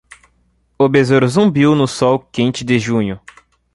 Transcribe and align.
O 0.79 0.89
besouro 0.89 1.27
zumbiu 1.27 1.75
no 1.75 1.85
sol 1.87 2.17
quente 2.17 2.63
de 2.63 2.79
junho. 2.79 3.19